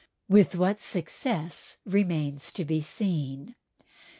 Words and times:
With 0.27 0.55
what 0.55 0.79
success 0.79 1.77
remains 1.85 2.51
to 2.53 2.65
be 2.65 2.81
seen. 2.81 3.53